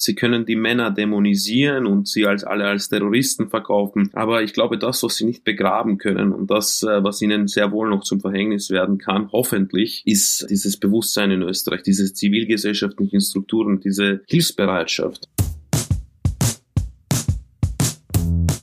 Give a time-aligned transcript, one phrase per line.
[0.00, 4.10] Sie können die Männer dämonisieren und sie als alle als Terroristen verkaufen.
[4.12, 7.72] Aber ich glaube, das, was sie nicht begraben können und das, äh, was ihnen sehr
[7.72, 13.80] wohl noch zum Verhängnis werden kann, hoffentlich, ist dieses Bewusstsein in Österreich, diese zivilgesellschaftlichen Strukturen,
[13.80, 15.28] diese Hilfsbereitschaft.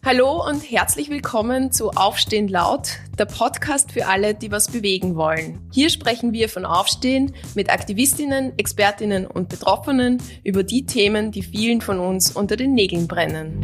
[0.06, 5.68] Hallo und herzlich willkommen zu Aufstehen laut, der Podcast für alle, die was bewegen wollen.
[5.71, 11.82] Hier sprechen wir von Aufstehen mit Aktivistinnen, Expertinnen und Betroffenen über die Themen, die vielen
[11.82, 13.60] von uns unter den Nägeln brennen.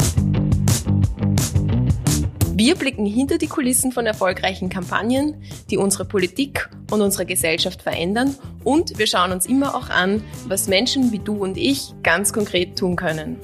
[2.56, 8.36] Wir blicken hinter die Kulissen von erfolgreichen Kampagnen, die unsere Politik und unsere Gesellschaft verändern
[8.64, 12.80] und wir schauen uns immer auch an, was Menschen wie du und ich ganz konkret
[12.80, 13.40] tun können.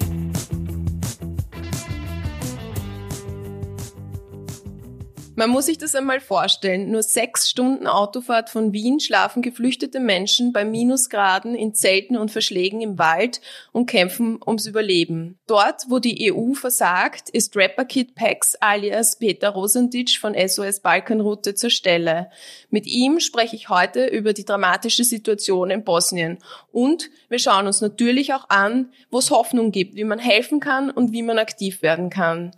[5.38, 6.90] Man muss sich das einmal vorstellen.
[6.90, 12.80] Nur sechs Stunden Autofahrt von Wien schlafen geflüchtete Menschen bei Minusgraden in Zelten und Verschlägen
[12.80, 15.38] im Wald und kämpfen ums Überleben.
[15.46, 21.54] Dort, wo die EU versagt, ist Rapper Kid Pax alias Peter Rosentitsch von SOS Balkanroute
[21.54, 22.30] zur Stelle.
[22.70, 26.38] Mit ihm spreche ich heute über die dramatische Situation in Bosnien.
[26.72, 30.90] Und wir schauen uns natürlich auch an, wo es Hoffnung gibt, wie man helfen kann
[30.90, 32.56] und wie man aktiv werden kann.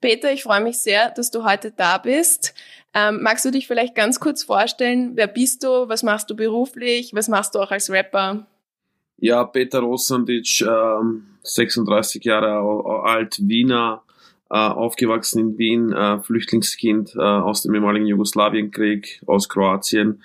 [0.00, 2.54] Peter, ich freue mich sehr, dass du heute da bist.
[2.94, 5.12] Ähm, magst du dich vielleicht ganz kurz vorstellen?
[5.14, 5.88] Wer bist du?
[5.88, 7.14] Was machst du beruflich?
[7.14, 8.46] Was machst du auch als Rapper?
[9.18, 14.02] Ja, Peter Rosandic, ähm, 36 Jahre alt, Wiener,
[14.48, 20.22] äh, aufgewachsen in Wien, äh, Flüchtlingskind äh, aus dem ehemaligen Jugoslawienkrieg, aus Kroatien.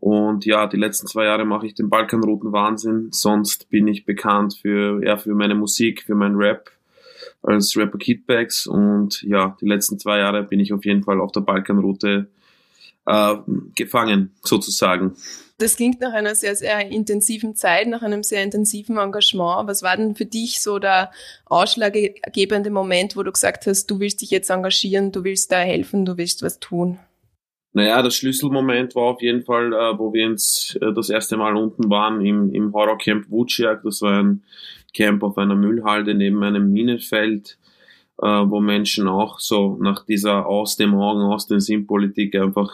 [0.00, 3.08] Und ja, die letzten zwei Jahre mache ich den Balkanrouten Wahnsinn.
[3.12, 6.70] Sonst bin ich bekannt für, eher für meine Musik, für mein Rap
[7.42, 11.32] als Rapper Kidbacks und ja, die letzten zwei Jahre bin ich auf jeden Fall auf
[11.32, 12.28] der Balkanroute
[13.06, 13.36] äh,
[13.74, 15.16] gefangen, sozusagen.
[15.58, 19.68] Das klingt nach einer sehr, sehr intensiven Zeit, nach einem sehr intensiven Engagement.
[19.68, 21.10] Was war denn für dich so der
[21.44, 26.06] ausschlaggebende Moment, wo du gesagt hast, du willst dich jetzt engagieren, du willst da helfen,
[26.06, 26.98] du willst was tun?
[27.72, 31.56] Naja, das Schlüsselmoment war auf jeden Fall, äh, wo wir ins, äh, das erste Mal
[31.56, 33.82] unten waren im, im Horrorcamp Wuciak.
[33.84, 34.42] Das war ein
[34.92, 37.58] Camp auf einer Müllhalde neben einem Minenfeld,
[38.22, 42.70] äh, wo Menschen auch so nach dieser aus dem Augen, aus dem Sinn Politik einfach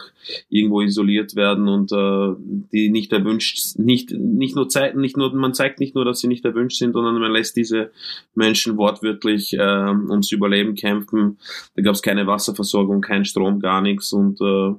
[0.49, 2.35] irgendwo isoliert werden und äh,
[2.73, 6.27] die nicht erwünscht, nicht, nicht nur zeigen, nicht nur, man zeigt nicht nur, dass sie
[6.27, 7.91] nicht erwünscht sind, sondern man lässt diese
[8.35, 11.37] Menschen wortwörtlich äh, ums Überleben kämpfen.
[11.75, 14.75] Da gab es keine Wasserversorgung, kein Strom, gar nichts und äh,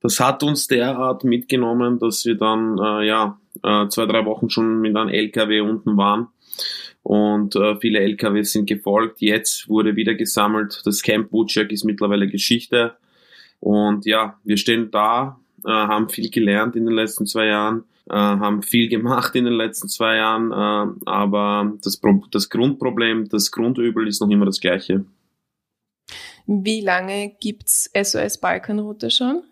[0.00, 4.80] das hat uns derart mitgenommen, dass wir dann äh, ja äh, zwei, drei Wochen schon
[4.80, 6.26] mit einem LKW unten waren
[7.02, 9.20] und äh, viele LKWs sind gefolgt.
[9.20, 10.82] Jetzt wurde wieder gesammelt.
[10.84, 12.96] Das Camp Woodchuck ist mittlerweile Geschichte.
[13.60, 18.14] Und ja, wir stehen da, äh, haben viel gelernt in den letzten zwei Jahren, äh,
[18.14, 23.52] haben viel gemacht in den letzten zwei Jahren, äh, aber das, Pro das Grundproblem, das
[23.52, 25.04] Grundübel ist noch immer das gleiche.
[26.46, 29.44] Wie lange gibt's SOS Balkanroute schon?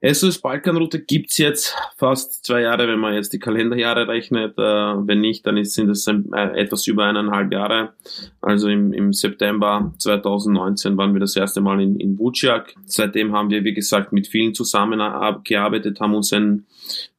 [0.00, 4.56] SOS Balkanroute gibt's jetzt fast zwei Jahre, wenn man jetzt die Kalenderjahre rechnet.
[4.56, 6.12] Äh, wenn nicht, dann ist, sind es äh,
[6.54, 7.94] etwas über eineinhalb Jahre.
[8.40, 12.74] Also im, im September 2019 waren wir das erste Mal in, in Vuciak.
[12.84, 16.66] Seitdem haben wir, wie gesagt, mit vielen zusammengearbeitet, haben uns ein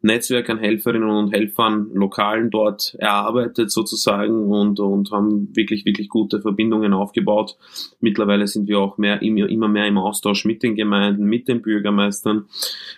[0.02, 6.40] Netzwerk an Helferinnen und Helfern, Lokalen dort erarbeitet sozusagen und, und haben wirklich, wirklich gute
[6.40, 7.58] Verbindungen aufgebaut.
[8.00, 12.46] Mittlerweile sind wir auch mehr, immer mehr im Austausch mit den Gemeinden, mit den Bürgermeistern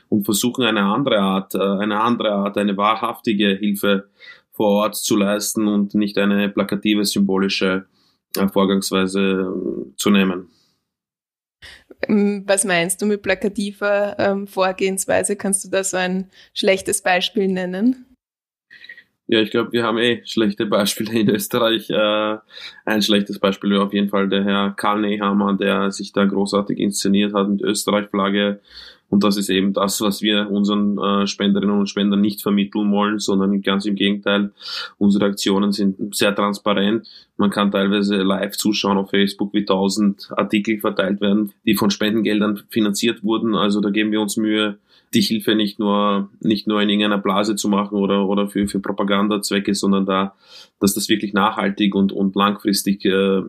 [0.10, 4.10] und versuchen eine andere Art, äh, eine andere Art, eine wahrhaftige Hilfe
[4.52, 7.86] vor Ort zu leisten und nicht eine plakative, symbolische
[8.38, 10.50] äh, Vorgangsweise äh, zu nehmen.
[12.08, 15.36] Ähm, was meinst du mit plakativer ähm, Vorgehensweise?
[15.36, 18.06] Kannst du da so ein schlechtes Beispiel nennen?
[19.32, 21.90] Ja, ich glaube, wir haben eh schlechte Beispiele in Österreich.
[21.92, 22.38] Äh,
[22.86, 26.80] ein schlechtes Beispiel wäre auf jeden Fall der Herr Karl Nehammer, der sich da großartig
[26.80, 28.60] inszeniert hat mit Österreich-Flagge
[29.10, 33.20] und das ist eben das, was wir unseren äh, Spenderinnen und Spendern nicht vermitteln wollen,
[33.20, 34.52] sondern ganz im Gegenteil.
[34.98, 37.08] Unsere Aktionen sind sehr transparent.
[37.38, 42.62] Man kann teilweise live zuschauen auf Facebook, wie tausend Artikel verteilt werden, die von Spendengeldern
[42.70, 43.56] finanziert wurden.
[43.56, 44.78] Also da geben wir uns Mühe,
[45.14, 48.80] die Hilfe nicht nur, nicht nur in irgendeiner Blase zu machen oder, oder für, für
[48.80, 50.36] Propagandazwecke, sondern da,
[50.80, 53.42] dass das wirklich nachhaltig und, und langfristig äh,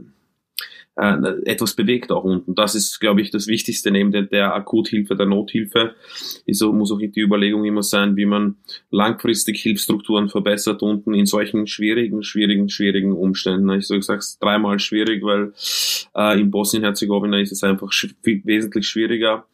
[0.97, 2.55] äh, etwas bewegt auch unten.
[2.55, 5.95] Das ist, glaube ich, das Wichtigste neben der, der Akuthilfe, der Nothilfe.
[6.47, 8.57] Ist, muss auch die Überlegung immer sein, wie man
[8.91, 13.71] langfristig Hilfsstrukturen verbessert unten in solchen schwierigen, schwierigen, schwierigen Umständen.
[13.71, 15.53] Ich sage es dreimal schwierig, weil
[16.15, 19.47] äh, in Bosnien-Herzegowina ist es einfach sch wesentlich schwieriger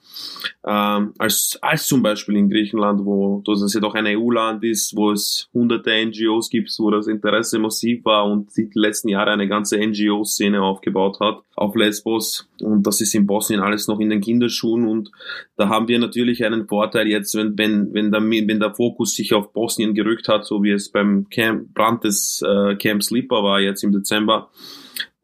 [0.67, 5.13] ähm, als, als zum Beispiel in Griechenland, wo das ja doch ein EU-Land ist, wo
[5.13, 9.79] es hunderte NGOs gibt, wo das Interesse massiv war und die letzten Jahre eine ganze
[9.79, 12.49] NGO-Szene aufgebaut hat auf Lesbos.
[12.61, 15.11] Und das ist in Bosnien alles noch in den Kinderschuhen und
[15.57, 19.35] da haben wir natürlich einen Vorteil jetzt, wenn, wenn, wenn, der, wenn der Fokus sich
[19.35, 23.61] auf Bosnien gerückt hat, so wie es beim Camp, Brand des äh, Camp Sleeper war
[23.61, 24.51] jetzt im Dezember,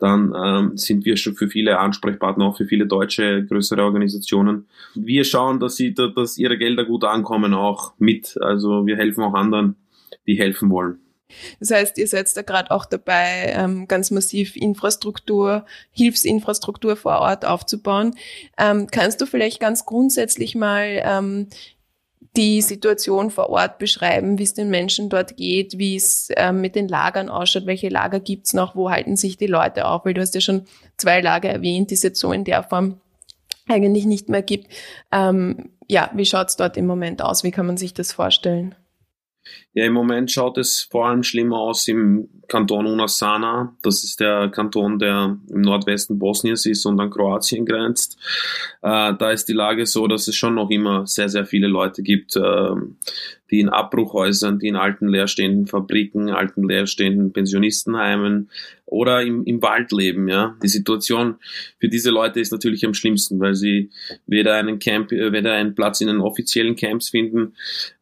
[0.02, 4.66] dann ähm, sind wir schon für viele Ansprechpartner, auch für viele deutsche größere Organisationen.
[4.94, 8.36] Wir schauen, dass sie, dass ihre Gelder gut ankommen, auch mit.
[8.40, 9.76] Also wir helfen auch anderen,
[10.26, 10.98] die helfen wollen.
[11.60, 17.46] Das heißt, ihr seid da gerade auch dabei, ähm, ganz massiv Infrastruktur, Hilfsinfrastruktur vor Ort
[17.46, 18.14] aufzubauen.
[18.58, 21.46] Ähm, kannst du vielleicht ganz grundsätzlich mal ähm,
[22.36, 26.74] die Situation vor Ort beschreiben, wie es den Menschen dort geht, wie es ähm, mit
[26.74, 30.22] den Lagern ausschaut, welche Lager gibt's noch, wo halten sich die Leute auf, weil du
[30.22, 30.64] hast ja schon
[30.96, 33.00] zwei Lager erwähnt, die es jetzt so in der Form
[33.68, 34.68] eigentlich nicht mehr gibt.
[35.12, 37.44] Ähm, ja, wie schaut's dort im Moment aus?
[37.44, 38.74] Wie kann man sich das vorstellen?
[39.74, 43.74] Ja, im Moment schaut es vor allem schlimmer aus im Kanton Unasana.
[43.82, 48.18] Das ist der Kanton, der im Nordwesten Bosniens ist und an Kroatien grenzt.
[48.82, 52.02] Äh, da ist die Lage so, dass es schon noch immer sehr, sehr viele Leute
[52.02, 52.74] gibt, äh,
[53.52, 58.48] die in Abbruchhäusern, die in alten leerstehenden Fabriken, alten leerstehenden Pensionistenheimen
[58.86, 60.26] oder im, im Wald leben.
[60.26, 61.36] Ja, die Situation
[61.78, 63.90] für diese Leute ist natürlich am schlimmsten, weil sie
[64.26, 67.52] weder einen Camp, äh, weder einen Platz in den offiziellen Camps finden,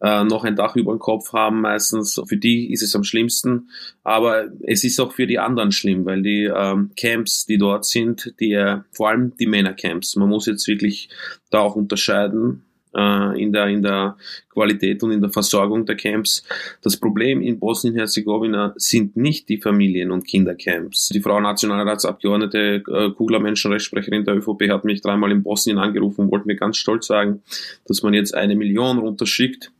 [0.01, 1.63] äh, noch ein Dach über dem Kopf haben.
[1.63, 3.71] Meistens für die ist es am schlimmsten,
[4.05, 8.35] aber es ist auch für die anderen schlimm, weil die ähm, Camps, die dort sind,
[8.39, 10.15] die äh, vor allem die Männercamps.
[10.15, 11.09] Man muss jetzt wirklich
[11.51, 12.63] da auch unterscheiden
[12.95, 14.17] äh, in, der, in der
[14.49, 16.45] Qualität und in der Versorgung der Camps.
[16.83, 21.09] Das Problem in Bosnien-Herzegowina sind nicht die Familien- und Kindercamps.
[21.09, 26.31] Die Frau Nationalratsabgeordnete äh, Kugler, Menschenrechtssprecherin der ÖVP, hat mich dreimal in Bosnien angerufen und
[26.31, 27.43] wollte mir ganz stolz sagen,
[27.87, 29.73] dass man jetzt eine Million runterschickt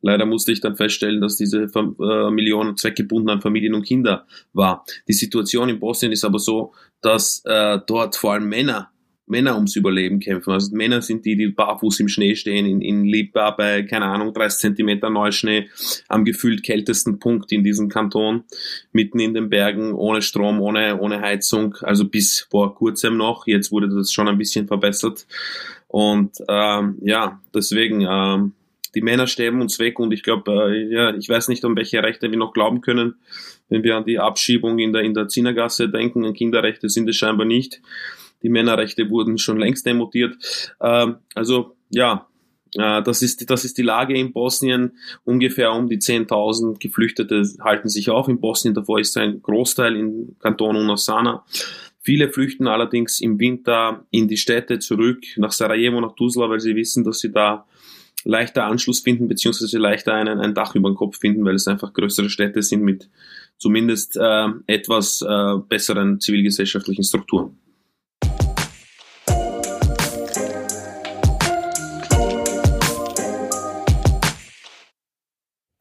[0.00, 4.84] Leider musste ich dann feststellen, dass diese äh, Million zweckgebunden an Familien und Kinder war.
[5.08, 8.90] Die Situation in Bosnien ist aber so, dass äh, dort vor allem Männer
[9.30, 10.52] Männer ums Überleben kämpfen.
[10.52, 14.32] Also Männer sind die, die barfuß im Schnee stehen, in, in Lipa bei, keine Ahnung,
[14.32, 15.68] 30 Zentimeter Neuschnee,
[16.08, 18.44] am gefühlt kältesten Punkt in diesem Kanton,
[18.92, 23.46] mitten in den Bergen, ohne Strom, ohne, ohne Heizung, also bis vor kurzem noch.
[23.46, 25.26] Jetzt wurde das schon ein bisschen verbessert.
[25.88, 28.52] Und ähm, ja, deswegen, ähm,
[28.94, 32.02] die Männer sterben uns weg und ich glaube, äh, ja, ich weiß nicht, um welche
[32.02, 33.16] Rechte wir noch glauben können,
[33.68, 36.24] wenn wir an die Abschiebung in der, in der Zinnergasse denken.
[36.24, 37.80] An Kinderrechte sind es scheinbar nicht.
[38.42, 40.36] Die Männerrechte wurden schon längst demontiert.
[40.80, 42.28] Ähm, also ja,
[42.74, 44.92] äh, das, ist, das ist die Lage in Bosnien.
[45.24, 48.74] Ungefähr um die 10.000 Geflüchtete halten sich auf in Bosnien.
[48.74, 51.44] Davor ist ein Großteil in Kanton Unasana.
[52.00, 56.74] Viele flüchten allerdings im Winter in die Städte zurück, nach Sarajevo, nach Tuzla, weil sie
[56.74, 57.66] wissen, dass sie da
[58.24, 61.92] leichter Anschluss finden, beziehungsweise leichter einen, ein Dach über den Kopf finden, weil es einfach
[61.92, 63.08] größere Städte sind mit
[63.58, 67.58] zumindest äh, etwas äh, besseren zivilgesellschaftlichen Strukturen.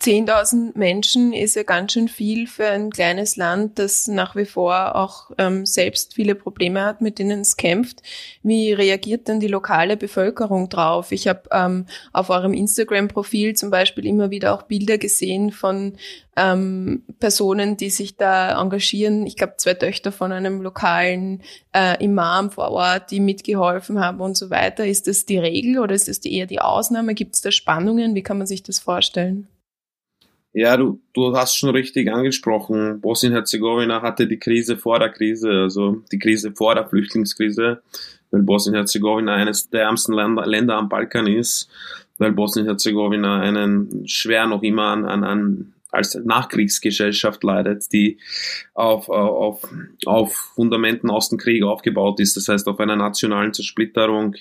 [0.08, 4.96] 10.000 Menschen ist ja ganz schön viel für ein kleines Land, das nach wie vor
[4.96, 8.04] auch ähm, selbst viele Probleme hat, mit denen es kämpft.
[8.42, 11.12] Wie reagiert denn die lokale Bevölkerung drauf?
[11.12, 15.98] Ich habe ähm, auf eurem Instagram-Profil zum Beispiel immer wieder auch Bilder gesehen von
[16.38, 19.28] ähm, Personen, die sich da engagieren.
[19.28, 21.44] Ich glaube, zwei Töchter von einem lokalen
[21.74, 24.88] äh, Imam vor Ort, die mitgeholfen haben und so weiter.
[24.88, 27.14] Ist das die Regel oder ist das eher die Ausnahme?
[27.14, 28.16] Gibt es da Spannungen?
[28.16, 29.50] Wie kann man sich das vorstellen?
[30.58, 33.00] Ja, du, du hast schon richtig angesprochen.
[33.00, 37.84] Bosnien-Herzegowina hatte die Krise vor der Krise, also die Krise vor der Flüchtlingskrise,
[38.32, 41.70] weil Bosnien-Herzegowina eines der ärmsten Länder, Länder am Balkan ist,
[42.18, 48.18] weil Bosnien-Herzegowina einen schwer noch immer an, an, an als Nachkriegsgesellschaft leidet, die
[48.74, 49.62] auf, auf,
[50.08, 54.34] auf Fundamenten aus dem Krieg aufgebaut ist, das heißt auf einer nationalen Zersplitterung.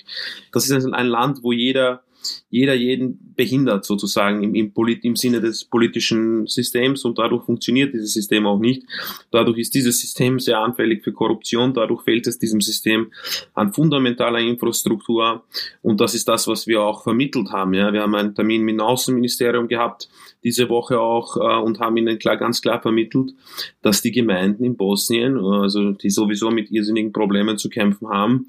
[0.51, 2.01] Das ist ein Land, wo jeder
[2.49, 7.93] jeder jeden behindert sozusagen im, im, Polit, im Sinne des politischen Systems und dadurch funktioniert
[7.93, 8.83] dieses System auch nicht.
[9.31, 13.11] Dadurch ist dieses System sehr anfällig für Korruption, dadurch fehlt es diesem System
[13.53, 15.43] an fundamentaler Infrastruktur
[15.81, 17.73] und das ist das, was wir auch vermittelt haben.
[17.73, 17.93] Ja.
[17.93, 20.09] Wir haben einen Termin mit dem Außenministerium gehabt,
[20.43, 23.33] diese Woche auch äh, und haben ihnen klar, ganz klar vermittelt,
[23.81, 28.47] dass die Gemeinden in Bosnien, also die sowieso mit irrsinnigen Problemen zu kämpfen haben,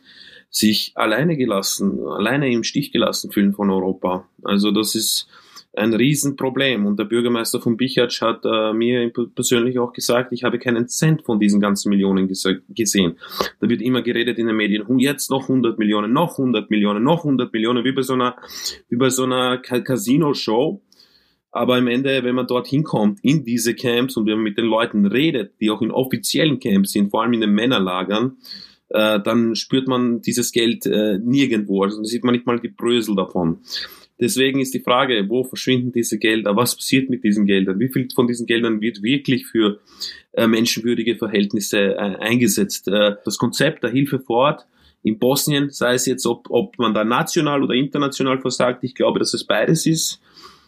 [0.50, 4.28] sich alleine gelassen, alleine im Stich gelassen fühlen von Europa.
[4.42, 5.28] Also das ist
[5.78, 6.86] ein Riesenproblem.
[6.86, 11.22] Und der Bürgermeister von Bichatsch hat äh, mir persönlich auch gesagt, ich habe keinen Cent
[11.22, 13.18] von diesen ganzen Millionen gesehen.
[13.60, 17.24] Da wird immer geredet in den Medien, jetzt noch 100 Millionen, noch 100 Millionen, noch
[17.24, 18.36] 100 Millionen, wie bei so einer,
[18.88, 20.82] wie bei so einer Casino-Show.
[21.50, 24.66] Aber im Ende, wenn man dort hinkommt, in diese Camps und wenn man mit den
[24.66, 28.36] Leuten redet, die auch in offiziellen Camps sind, vor allem in den Männerlagern,
[28.90, 31.82] äh, dann spürt man dieses Geld äh, nirgendwo.
[31.82, 33.58] Also sieht man nicht mal die Brösel davon.
[34.20, 36.56] Deswegen ist die Frage, wo verschwinden diese Gelder?
[36.56, 37.78] Was passiert mit diesen Geldern?
[37.78, 39.78] Wie viel von diesen Geldern wird wirklich für
[40.32, 42.88] äh, menschenwürdige Verhältnisse äh, eingesetzt?
[42.88, 44.66] Äh, das Konzept der Hilfe vor Ort
[45.04, 49.20] in Bosnien, sei es jetzt, ob, ob man da national oder international versagt, ich glaube,
[49.20, 50.20] dass es beides ist.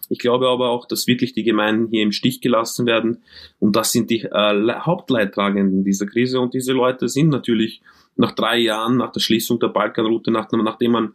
[0.09, 3.19] Ich glaube aber auch, dass wirklich die Gemeinden hier im Stich gelassen werden.
[3.59, 6.41] Und das sind die äh, Hauptleidtragenden dieser Krise.
[6.41, 7.81] Und diese Leute sind natürlich
[8.21, 11.15] nach drei Jahren, nach der Schließung der Balkanroute, nach, nachdem man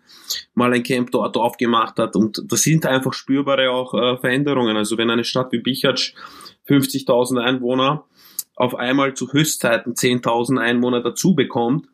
[0.56, 2.16] mal ein Camp dort aufgemacht hat.
[2.16, 4.76] Und das sind einfach spürbare auch äh, Veränderungen.
[4.76, 6.16] Also wenn eine Stadt wie Bichatsch
[6.68, 8.06] 50.000 Einwohner
[8.56, 11.88] auf einmal zu Höchstzeiten 10.000 Einwohner dazu bekommt,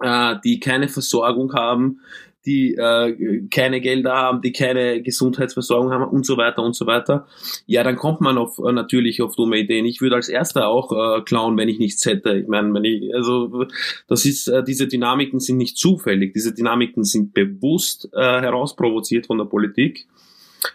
[0.00, 2.00] äh, die keine Versorgung haben,
[2.46, 7.26] die äh, keine Gelder haben, die keine Gesundheitsversorgung haben und so weiter und so weiter.
[7.66, 9.86] Ja, dann kommt man auf äh, natürlich auf dumme Ideen.
[9.86, 12.36] Ich würde als erster auch äh, klauen, wenn ich nichts hätte.
[12.36, 13.66] Ich meine, wenn ich, also
[14.08, 16.34] das ist, äh, diese Dynamiken sind nicht zufällig.
[16.34, 20.06] Diese Dynamiken sind bewusst äh, herausprovoziert von der Politik.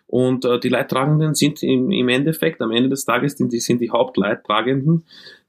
[0.06, 3.82] Und äh, die Leidtragenden sind im, im Endeffekt, am Ende des Tages, sind die, sind
[3.82, 5.04] die Hauptleidtragenden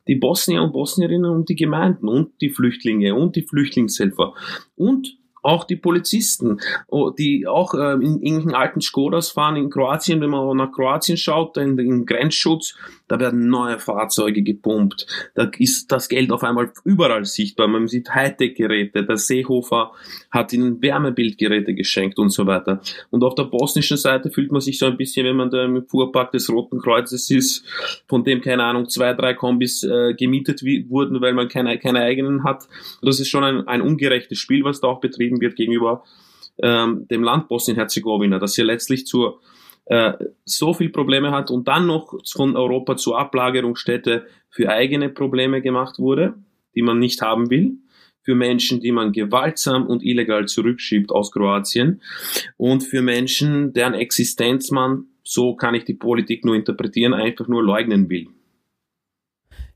[0.09, 4.33] die Bosnier und Bosnierinnen und die Gemeinden und die Flüchtlinge und die Flüchtlingshelfer
[4.75, 10.21] und auch die Polizisten, oh, die auch äh, in irgendwelchen alten Skodas fahren in Kroatien,
[10.21, 12.75] wenn man nach Kroatien schaut, in den Grenzschutz,
[13.09, 18.15] da werden neue Fahrzeuge gepumpt, da ist das Geld auf einmal überall sichtbar, man sieht
[18.15, 19.93] Hightech-Geräte, der Seehofer
[20.31, 22.81] hat ihnen Wärmebildgeräte geschenkt und so weiter.
[23.11, 25.87] Und auf der bosnischen Seite fühlt man sich so ein bisschen, wenn man da im
[25.87, 27.65] Fuhrpark des Roten Kreuzes ist,
[28.07, 32.45] von dem, keine Ahnung, zwei, drei Kombis äh, gemietet wurden, weil man keine, keine eigenen
[32.45, 32.69] hat.
[33.03, 36.05] Das ist schon ein, ein ungerechtes Spiel, was da auch betrieben wird gegenüber
[36.63, 39.41] ähm, dem Land Bosnien-Herzegowina, das ja letztlich zur
[39.89, 40.13] äh,
[40.45, 45.99] so viel Probleme hat und dann noch von Europa zur Ablagerungsstätte für eigene Probleme gemacht
[45.99, 46.35] wurde,
[46.75, 47.79] die man nicht haben will,
[48.23, 52.03] für Menschen, die man gewaltsam und illegal zurückschiebt aus Kroatien
[52.59, 57.63] und für Menschen, deren Existenz man, so kann ich die Politik nur interpretieren, einfach nur
[57.63, 58.29] leugnen will.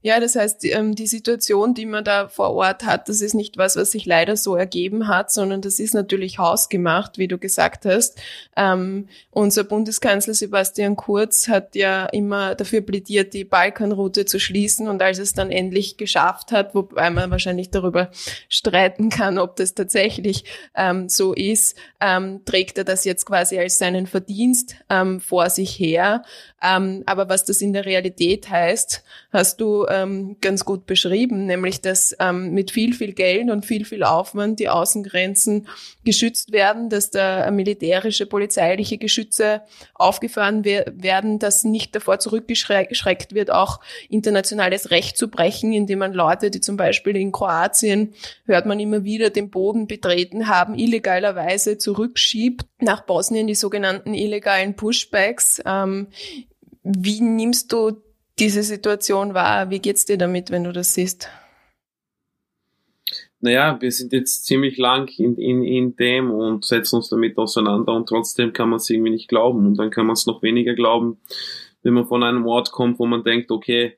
[0.05, 3.57] Ja, das heißt, ähm, die Situation, die man da vor Ort hat, das ist nicht
[3.57, 7.87] was, was sich leider so ergeben hat, sondern das ist natürlich hausgemacht, wie du gesagt
[7.87, 8.21] hast.
[8.57, 15.01] Ähm, unser Bundeskanzler Sebastian Kurz hat ja immer dafür plädiert, die Balkanroute zu schließen und
[15.01, 18.11] als es dann endlich geschafft hat, wobei man wahrscheinlich darüber
[18.49, 20.45] streiten kann, ob das tatsächlich
[20.75, 25.79] ähm, so ist, ähm, trägt er das jetzt quasi als seinen Verdienst ähm, vor sich
[25.79, 26.25] her.
[26.61, 31.81] Ähm, aber was das in der Realität heißt, hast du ähm, ganz gut beschrieben, nämlich
[31.83, 35.69] dass ähm, mit viel, viel Geld und viel, viel Aufwand die Außengrenzen
[36.05, 39.63] geschützt werden, dass da militärische, polizeiliche Geschütze
[39.95, 46.51] aufgefahren werden, dass nicht davor zurückgeschreckt wird, auch internationales Recht zu brechen, indem man Leute,
[46.51, 48.15] die zum Beispiel in Kroatien,
[48.47, 54.75] hört man immer wieder, den Boden betreten haben, illegalerweise zurückschiebt nach Bosnien, die sogenannten illegalen
[54.75, 55.63] Pushbacks.
[55.67, 56.09] Ähm,
[56.83, 58.03] wie nimmst du
[58.43, 59.71] diese Situation wahr?
[59.71, 61.31] Wie geht's dir damit, wenn du das siehst?
[63.41, 67.93] Naja, wir sind jetzt ziemlich lang in, in, in dem und setzen uns damit auseinander
[67.93, 70.75] und trotzdem kann man es irgendwie nicht glauben und dann kann man es noch weniger
[70.75, 71.19] glauben,
[71.83, 73.97] wenn man von einem Ort kommt, wo man denkt, okay,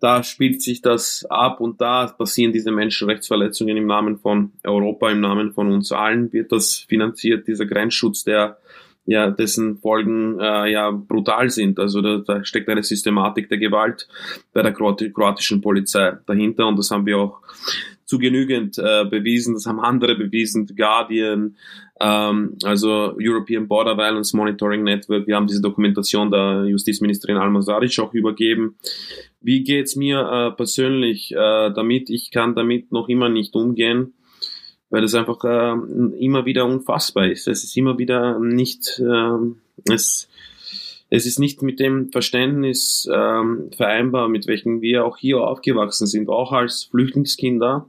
[0.00, 5.20] da spielt sich das ab und da passieren diese Menschenrechtsverletzungen im Namen von Europa, im
[5.20, 8.58] Namen von uns allen wird das finanziert, dieser Grenzschutz, der
[9.08, 11.78] ja, dessen Folgen äh, ja brutal sind.
[11.78, 14.06] Also da, da steckt eine Systematik der Gewalt
[14.52, 17.40] bei der kroatischen Polizei dahinter und das haben wir auch
[18.04, 21.56] zu genügend äh, bewiesen, das haben andere bewiesen, Guardian,
[22.00, 27.98] ähm, also European Border Violence Monitoring Network, wir haben diese Dokumentation der Justizministerin Alma Saric
[28.00, 28.76] auch übergeben.
[29.40, 32.10] Wie geht's mir äh, persönlich äh, damit?
[32.10, 34.12] Ich kann damit noch immer nicht umgehen
[34.90, 35.74] weil das einfach äh,
[36.18, 37.48] immer wieder unfassbar ist.
[37.48, 40.28] Es ist immer wieder nicht, äh, es,
[41.10, 46.28] es ist nicht mit dem Verständnis ähm, vereinbar, mit welchem wir auch hier aufgewachsen sind,
[46.28, 47.86] auch als Flüchtlingskinder,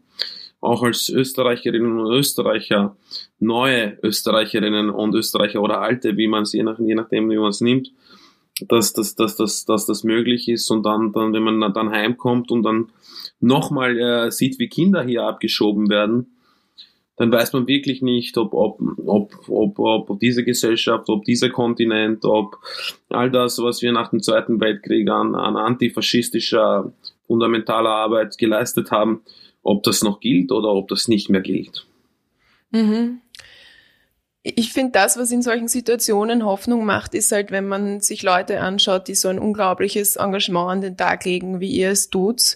[0.61, 2.97] auch als Österreicherinnen und Österreicher,
[3.39, 7.61] neue Österreicherinnen und Österreicher oder alte, wie man es je, je nachdem, wie man es
[7.61, 7.91] nimmt,
[8.67, 12.51] dass, dass, dass, dass, dass das möglich ist und dann, dann wenn man dann heimkommt
[12.51, 12.91] und dann
[13.39, 16.35] nochmal äh, sieht, wie Kinder hier abgeschoben werden,
[17.19, 22.23] dann weiß man wirklich nicht, ob, ob, ob, ob, ob diese Gesellschaft, ob dieser Kontinent,
[22.23, 22.57] ob
[23.09, 26.93] all das, was wir nach dem Zweiten Weltkrieg an, an antifaschistischer,
[27.27, 29.21] fundamentaler Arbeit geleistet haben,
[29.63, 31.85] ob das noch gilt oder ob das nicht mehr gilt.
[32.71, 33.19] Mhm
[34.41, 38.61] ich finde, das, was in solchen Situationen Hoffnung macht, ist halt, wenn man sich Leute
[38.61, 42.55] anschaut, die so ein unglaubliches Engagement an den Tag legen, wie ihr es tut.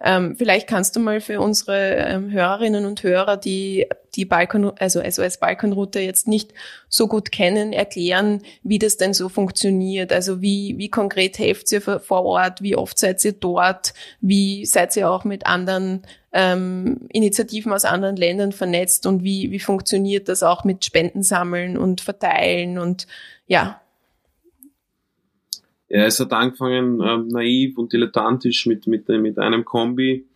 [0.00, 5.02] Ähm, vielleicht kannst du mal für unsere ähm, Hörerinnen und Hörer, die die Balkan, also
[5.02, 6.52] SOS Balkanroute jetzt nicht
[6.88, 10.12] so gut kennen, erklären, wie das denn so funktioniert.
[10.12, 14.96] Also wie, wie konkret helft ihr vor Ort, wie oft seid ihr dort, wie seid
[14.96, 16.02] ihr auch mit anderen
[16.36, 21.78] ähm, Initiativen aus anderen Ländern vernetzt und wie, wie funktioniert das auch mit Spenden sammeln
[21.78, 23.06] und verteilen und
[23.46, 23.80] ja.
[25.88, 30.26] Ja, es hat angefangen ähm, naiv und dilettantisch mit, mit, mit einem Kombi,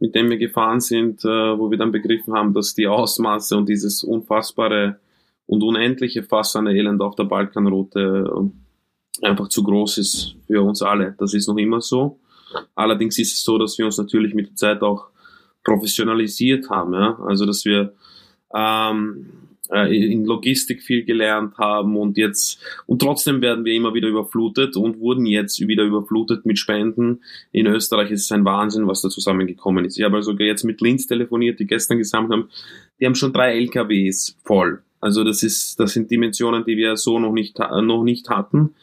[0.00, 3.68] mit dem wir gefahren sind, äh, wo wir dann begriffen haben, dass die Ausmaße und
[3.68, 4.98] dieses unfassbare
[5.46, 8.32] und unendliche Fass an Elend auf der Balkanroute
[9.22, 11.14] äh, einfach zu groß ist für uns alle.
[11.20, 12.18] Das ist noch immer so.
[12.74, 15.10] Allerdings ist es so, dass wir uns natürlich mit der Zeit auch
[15.66, 16.94] professionalisiert haben.
[16.94, 17.18] Ja?
[17.26, 17.92] Also dass wir
[18.54, 19.26] ähm,
[19.70, 24.76] äh, in Logistik viel gelernt haben und jetzt und trotzdem werden wir immer wieder überflutet
[24.76, 27.20] und wurden jetzt wieder überflutet mit Spenden.
[27.52, 29.98] In Österreich ist es ein Wahnsinn, was da zusammengekommen ist.
[29.98, 32.48] Ich habe also jetzt mit Linz telefoniert, die gestern gesammelt haben.
[33.00, 34.82] Die haben schon drei LKWs voll.
[35.00, 38.74] Also das ist, das sind Dimensionen, die wir so noch nicht, noch nicht hatten.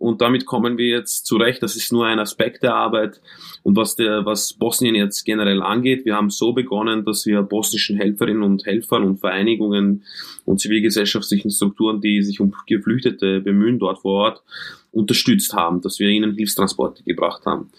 [0.00, 1.62] Und damit kommen wir jetzt zurecht.
[1.62, 3.20] Das ist nur ein Aspekt der Arbeit.
[3.62, 7.98] Und was, der, was Bosnien jetzt generell angeht, wir haben so begonnen, dass wir bosnischen
[7.98, 10.04] Helferinnen und Helfern und Vereinigungen
[10.46, 14.42] und zivilgesellschaftlichen Strukturen, die sich um Geflüchtete bemühen dort vor Ort,
[14.90, 17.70] unterstützt haben, dass wir ihnen Hilfstransporte gebracht haben.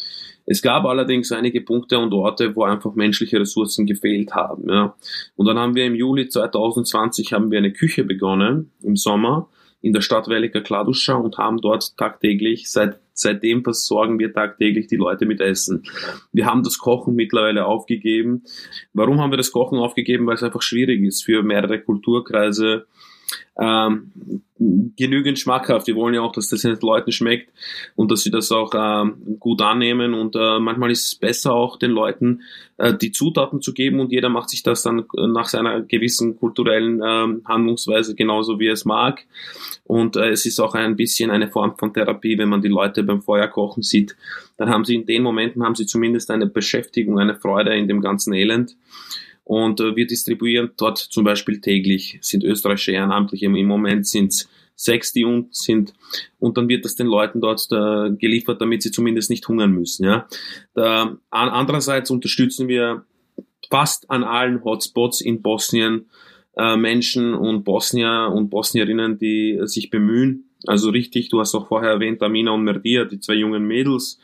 [0.45, 4.69] Es gab allerdings einige Punkte und Orte, wo einfach menschliche Ressourcen gefehlt haben.
[4.69, 4.95] Ja.
[5.35, 9.49] Und dann haben wir im Juli 2020 haben wir eine Küche begonnen im Sommer
[9.81, 14.95] in der Stadt Velika Kladuscha und haben dort tagtäglich, seit, seitdem versorgen wir tagtäglich die
[14.95, 15.83] Leute mit Essen.
[16.31, 18.43] Wir haben das Kochen mittlerweile aufgegeben.
[18.93, 20.27] Warum haben wir das Kochen aufgegeben?
[20.27, 22.85] Weil es einfach schwierig ist für mehrere Kulturkreise
[23.59, 24.11] ähm,
[24.95, 25.87] genügend schmackhaft.
[25.87, 27.51] Wir wollen ja auch, dass das den Leuten schmeckt
[27.95, 30.13] und dass sie das auch ähm, gut annehmen.
[30.13, 32.41] Und äh, manchmal ist es besser auch den Leuten
[32.77, 37.01] äh, die Zutaten zu geben und jeder macht sich das dann nach seiner gewissen kulturellen
[37.05, 39.25] ähm, Handlungsweise genauso wie er es mag.
[39.83, 43.03] Und äh, es ist auch ein bisschen eine Form von Therapie, wenn man die Leute
[43.03, 44.15] beim Feuer kochen sieht.
[44.57, 48.01] Dann haben sie in den Momenten haben sie zumindest eine Beschäftigung, eine Freude in dem
[48.01, 48.75] ganzen Elend.
[49.51, 54.49] Und äh, wir distribuieren dort zum Beispiel täglich, sind österreichische Ehrenamtliche, im Moment sind es
[54.75, 55.93] sechs, die und sind,
[56.39, 59.73] und dann wird das den Leuten dort da, äh, geliefert, damit sie zumindest nicht hungern
[59.73, 60.05] müssen.
[60.05, 60.25] Ja.
[60.73, 63.03] Da, andererseits unterstützen wir
[63.69, 66.05] fast an allen Hotspots in Bosnien
[66.55, 71.91] äh, Menschen und Bosnier und Bosnierinnen, die sich bemühen, also richtig, du hast auch vorher
[71.91, 74.19] erwähnt, Amina und Merdia, die zwei jungen Mädels.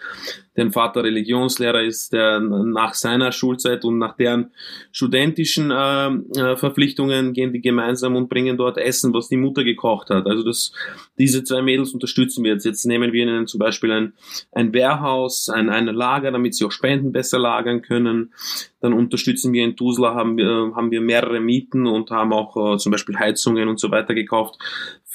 [0.57, 4.51] Deren Vater Religionslehrer ist, der nach seiner Schulzeit und nach deren
[4.91, 10.09] studentischen äh, äh, Verpflichtungen gehen die gemeinsam und bringen dort Essen, was die Mutter gekocht
[10.09, 10.25] hat.
[10.25, 10.73] Also das,
[11.19, 12.65] diese zwei Mädels unterstützen wir jetzt.
[12.65, 14.13] Jetzt nehmen wir ihnen zum Beispiel ein,
[14.51, 18.33] ein Warehouse, ein, ein Lager, damit sie auch Spenden besser lagern können.
[18.79, 22.77] Dann unterstützen wir in Tuzla, haben wir, haben wir mehrere Mieten und haben auch äh,
[22.77, 24.57] zum Beispiel Heizungen und so weiter gekauft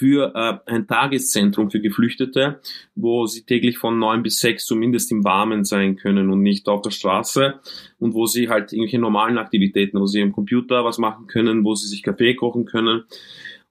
[0.02, 2.60] für äh, ein Tageszentrum für Geflüchtete,
[2.94, 6.82] wo sie täglich von neun bis sechs zumindest im Warmen sein können und nicht auf
[6.82, 7.54] der Straße
[7.98, 11.74] und wo sie halt irgendwelche normalen Aktivitäten, wo sie am Computer was machen können, wo
[11.74, 13.04] sie sich Kaffee kochen können.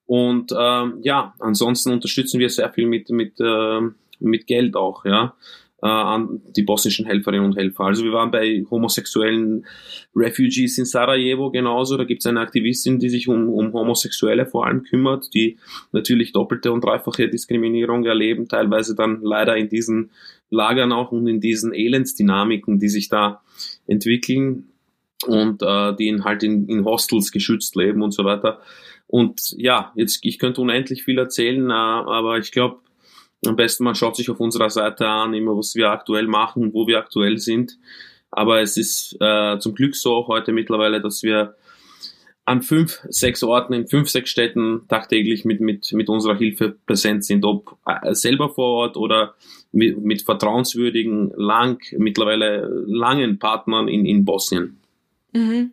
[0.07, 3.81] Und ähm, ja, ansonsten unterstützen wir sehr viel mit, mit, äh,
[4.19, 5.35] mit Geld auch, ja
[5.81, 7.85] äh, an die bosnischen Helferinnen und Helfer.
[7.85, 9.65] Also wir waren bei homosexuellen
[10.15, 11.97] Refugees in Sarajevo genauso.
[11.97, 15.57] Da gibt es eine Aktivistin, die sich um, um Homosexuelle vor allem kümmert, die
[15.91, 20.11] natürlich doppelte und dreifache Diskriminierung erleben, teilweise dann leider in diesen
[20.51, 23.41] Lagern auch und in diesen Elendsdynamiken, die sich da
[23.87, 24.69] entwickeln
[25.25, 28.59] und äh, die in, halt in, in Hostels geschützt leben und so weiter.
[29.07, 32.79] Und ja, jetzt ich könnte unendlich viel erzählen, äh, aber ich glaube,
[33.45, 36.85] am besten man schaut sich auf unserer Seite an, immer was wir aktuell machen, wo
[36.85, 37.79] wir aktuell sind.
[38.29, 41.55] Aber es ist äh, zum Glück so heute mittlerweile, dass wir
[42.45, 47.23] an fünf, sechs Orten in fünf, sechs Städten tagtäglich mit, mit, mit unserer Hilfe präsent
[47.23, 49.35] sind, ob äh, selber vor Ort oder
[49.71, 54.77] mit, mit vertrauenswürdigen, lang, mittlerweile langen Partnern in, in Bosnien.
[55.33, 55.71] Mhm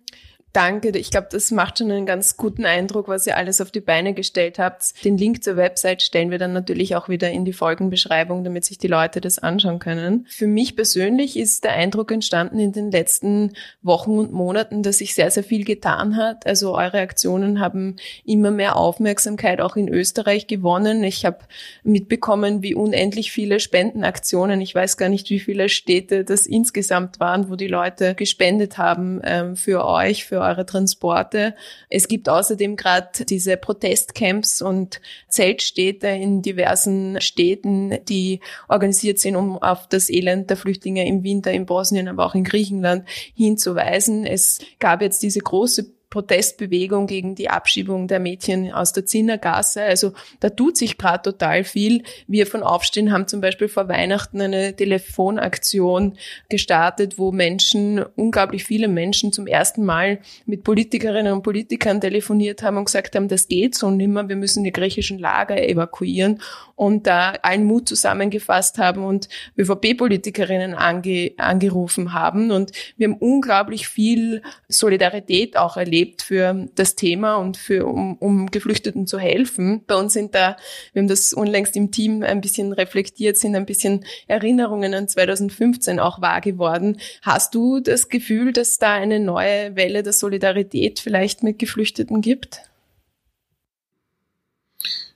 [0.59, 0.89] Danke.
[0.99, 4.13] Ich glaube, das macht schon einen ganz guten Eindruck, was ihr alles auf die Beine
[4.13, 5.05] gestellt habt.
[5.05, 8.77] Den Link zur Website stellen wir dann natürlich auch wieder in die Folgenbeschreibung, damit sich
[8.77, 10.27] die Leute das anschauen können.
[10.29, 15.15] Für mich persönlich ist der Eindruck entstanden in den letzten Wochen und Monaten, dass sich
[15.15, 16.45] sehr, sehr viel getan hat.
[16.45, 17.95] Also eure Aktionen haben
[18.25, 21.05] immer mehr Aufmerksamkeit auch in Österreich gewonnen.
[21.05, 21.39] Ich habe
[21.85, 27.49] mitbekommen, wie unendlich viele Spendenaktionen, ich weiß gar nicht, wie viele Städte das insgesamt waren,
[27.49, 31.55] wo die Leute gespendet haben ähm, für euch, für eure Transporte.
[31.89, 39.61] Es gibt außerdem gerade diese Protestcamps und Zeltstädte in diversen Städten, die organisiert sind, um
[39.63, 44.25] auf das Elend der Flüchtlinge im Winter in Bosnien, aber auch in Griechenland hinzuweisen.
[44.25, 49.83] Es gab jetzt diese große Protestbewegung gegen die Abschiebung der Mädchen aus der Zinnergasse.
[49.83, 52.03] Also da tut sich gerade total viel.
[52.27, 56.17] Wir von Aufstehen haben zum Beispiel vor Weihnachten eine Telefonaktion
[56.49, 62.79] gestartet, wo Menschen, unglaublich viele Menschen zum ersten Mal mit Politikerinnen und Politikern telefoniert haben
[62.79, 66.41] und gesagt haben, das geht so nimmer, wir müssen die griechischen Lager evakuieren
[66.79, 72.53] und da allen Mut zusammengefasst haben und ÖVP-Politikerinnen ange, angerufen haben.
[72.53, 78.47] Und wir haben unglaublich viel Solidarität auch erlebt für das Thema und für, um, um
[78.47, 79.83] Geflüchteten zu helfen.
[79.89, 80.57] Bei uns sind da,
[80.93, 85.99] wir haben das unlängst im Team ein bisschen reflektiert, sind ein bisschen Erinnerungen an 2015
[85.99, 87.01] auch wahr geworden.
[87.23, 92.68] Hast du das Gefühl, dass da eine neue Welle der Solidarität vielleicht mit Geflüchteten gibt?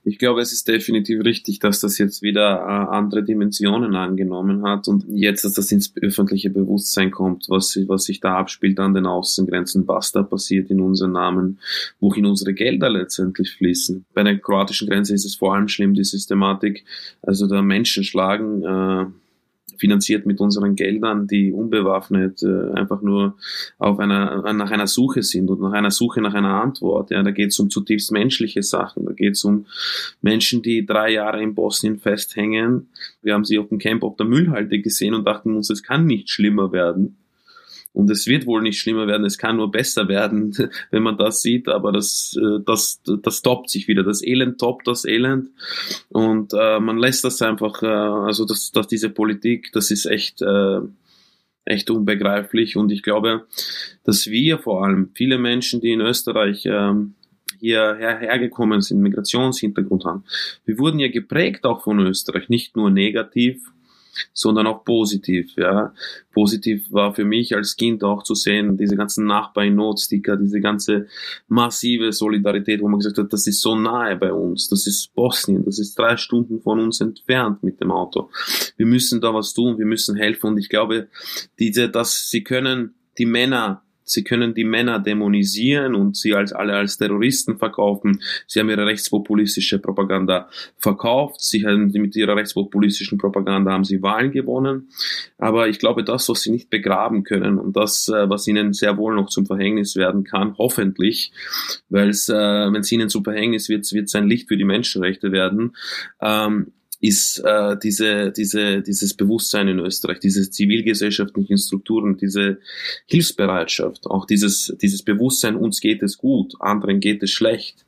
[0.04, 4.88] Ich glaube, es ist definitiv richtig, dass das jetzt wieder äh, andere Dimensionen angenommen hat
[4.88, 9.06] und jetzt, dass das ins öffentliche Bewusstsein kommt, was, was sich da abspielt an den
[9.06, 11.60] Außengrenzen, was da passiert in unseren Namen,
[12.00, 14.04] wohin unsere Gelder letztendlich fließen.
[14.12, 16.84] Bei der kroatischen Grenze ist es vor allem schlimm, die Systematik,
[17.22, 19.06] also da Menschen schlagen, äh,
[19.82, 23.36] finanziert mit unseren Geldern, die unbewaffnet äh, einfach nur
[23.78, 27.10] auf einer, nach einer Suche sind und nach einer Suche nach einer Antwort.
[27.10, 29.06] Ja, da geht es um zutiefst menschliche Sachen.
[29.06, 29.66] Da geht es um
[30.20, 32.90] Menschen, die drei Jahre in Bosnien festhängen.
[33.22, 36.06] Wir haben sie auf dem Camp auf der Müllhalde gesehen und dachten uns, es kann
[36.06, 37.16] nicht schlimmer werden.
[37.92, 40.56] Und es wird wohl nicht schlimmer werden, es kann nur besser werden,
[40.90, 44.02] wenn man das sieht, aber das, äh, das, das toppt sich wieder.
[44.02, 45.48] Das Elend toppt das Elend.
[46.08, 50.40] Und äh, man lässt das einfach, äh, also das, das, diese Politik, das ist echt,
[50.40, 50.80] äh,
[51.64, 52.76] echt unbegreiflich.
[52.76, 53.46] Und ich glaube,
[54.04, 56.94] dass wir vor allem, viele Menschen, die in Österreich äh,
[57.60, 60.24] hierher hergekommen sind, Migrationshintergrund haben,
[60.64, 63.70] wir wurden ja geprägt auch von Österreich, nicht nur negativ,
[64.32, 65.52] sondern auch positiv.
[65.56, 65.92] Ja.
[66.32, 70.60] Positiv war für mich als Kind auch zu sehen, diese ganzen Nachbar in Notsticker, diese
[70.60, 71.06] ganze
[71.48, 75.64] massive Solidarität, wo man gesagt hat, das ist so nahe bei uns, das ist Bosnien,
[75.64, 78.30] das ist drei Stunden von uns entfernt mit dem Auto.
[78.76, 81.08] Wir müssen da was tun, wir müssen helfen und ich glaube,
[81.58, 86.74] diese, dass sie können die Männer Sie können die Männer dämonisieren und sie als alle
[86.74, 88.20] als Terroristen verkaufen.
[88.46, 91.40] Sie haben ihre rechtspopulistische Propaganda verkauft.
[91.40, 94.88] Sie haben mit ihrer rechtspopulistischen Propaganda haben sie Wahlen gewonnen.
[95.38, 98.96] Aber ich glaube, das, was sie nicht begraben können und das, äh, was ihnen sehr
[98.96, 101.32] wohl noch zum Verhängnis werden kann, hoffentlich,
[101.88, 104.64] weil es, äh, wenn es ihnen zum Verhängnis wird, wird es ein Licht für die
[104.64, 105.76] Menschenrechte werden.
[106.20, 112.58] Ähm, ist äh, diese, diese, dieses Bewusstsein in Österreich, diese zivilgesellschaftlichen Strukturen, diese
[113.06, 117.84] Hilfsbereitschaft, auch dieses, dieses Bewusstsein, uns geht es gut, anderen geht es schlecht.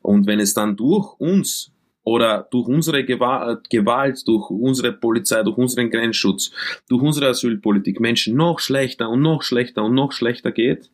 [0.00, 1.70] Und wenn es dann durch uns
[2.02, 6.50] oder durch unsere Gewalt, durch unsere Polizei, durch unseren Grenzschutz,
[6.88, 10.88] durch unsere Asylpolitik Menschen noch schlechter und noch schlechter und noch schlechter geht,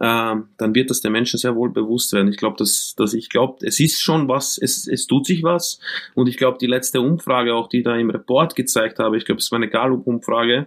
[0.00, 2.28] ähm, dann wird das den Menschen sehr wohl bewusst werden.
[2.28, 5.78] Ich glaube, dass, dass ich glaube, es ist schon was, es, es tut sich was.
[6.14, 9.38] Und ich glaube, die letzte Umfrage, auch die da im Report gezeigt habe, ich glaube,
[9.38, 10.66] es war eine Gallup-Umfrage,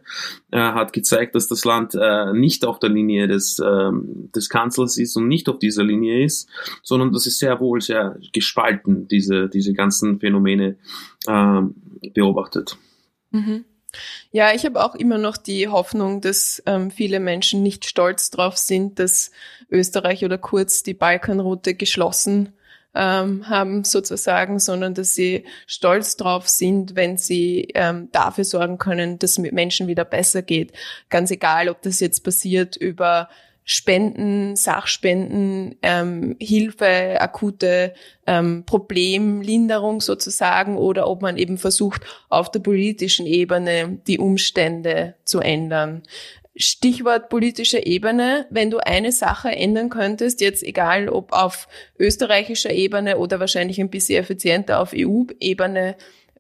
[0.52, 3.92] äh, hat gezeigt, dass das Land äh, nicht auf der Linie des, äh,
[4.34, 6.50] des Kanzlers ist und nicht auf dieser Linie ist,
[6.82, 10.78] sondern dass es sehr wohl sehr gespalten, diese, diese ganzen Phänomene
[11.28, 11.62] äh,
[12.13, 12.78] beobachtet.
[13.32, 13.66] Mhm.
[14.32, 18.58] Ja, ich habe auch immer noch die Hoffnung, dass ähm, viele Menschen nicht stolz drauf
[18.58, 19.32] sind, dass
[19.71, 22.54] Österreich oder kurz die Balkanroute geschlossen
[22.93, 29.19] ähm, haben sozusagen, sondern dass sie stolz drauf sind, wenn sie ähm, dafür sorgen können,
[29.19, 30.73] dass es Menschen wieder besser geht.
[31.10, 33.30] Ganz egal, ob das jetzt passiert über
[33.69, 37.93] Spenden, Sachspenden, ähm, Hilfe, akute
[38.25, 45.41] ähm, Problemlinderung sozusagen oder ob man eben versucht, auf der politischen Ebene die Umstände zu
[45.41, 46.03] ändern.
[46.56, 51.67] Stichwort politische Ebene, wenn du eine Sache ändern könntest, jetzt egal ob auf
[51.99, 55.97] österreichischer Ebene oder wahrscheinlich ein bisschen effizienter auf EU-Ebene,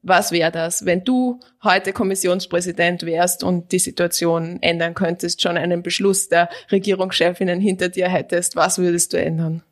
[0.07, 5.83] Was wäre das, wenn du heute Kommissionspräsident wärst und die Situation ändern könntest, schon einen
[5.83, 8.55] Beschluss der Regierungschefinnen hinter dir hättest?
[8.55, 9.63] Was würdest du ändern?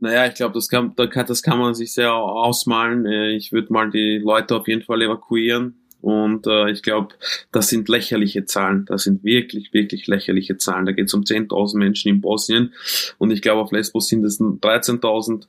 [0.00, 3.06] Naja, ich glaube, das kann, das kann man sich sehr ausmalen.
[3.06, 7.14] Äh, ich würde mal die Leute auf jeden Fall evakuieren und äh, ich glaube,
[7.50, 8.84] das sind lächerliche Zahlen.
[8.84, 10.84] Das sind wirklich, wirklich lächerliche Zahlen.
[10.84, 12.74] Da geht es um 10.000 Menschen in Bosnien.
[13.16, 15.46] Und ich glaube, auf Lesbos sind es 13.000.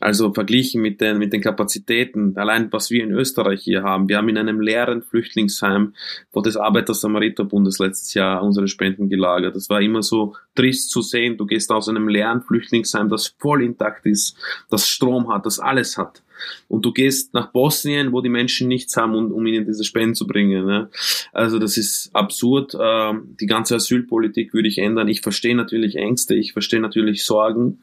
[0.00, 4.10] Also verglichen mit den, mit den Kapazitäten, allein was wir in Österreich hier haben.
[4.10, 5.94] Wir haben in einem leeren Flüchtlingsheim,
[6.34, 9.56] wo das Arbeiter-Samariter-Bundes letztes Jahr unsere Spenden gelagert.
[9.56, 11.38] Das war immer so trist zu sehen.
[11.38, 14.36] Du gehst aus einem leeren Flüchtlingsheim, das voll intakt ist,
[14.68, 16.23] das Strom hat, das alles hat
[16.68, 20.14] und du gehst nach Bosnien, wo die Menschen nichts haben, um, um ihnen diese Spenden
[20.14, 20.66] zu bringen.
[20.66, 20.88] Ne?
[21.32, 22.76] Also das ist absurd.
[22.80, 25.08] Ähm, die ganze Asylpolitik würde ich ändern.
[25.08, 27.78] Ich verstehe natürlich Ängste, ich verstehe natürlich Sorgen.